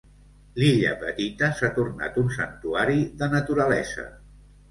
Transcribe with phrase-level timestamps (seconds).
[0.61, 4.09] L'illa petita s'ha tornat un santuari de naturalesa.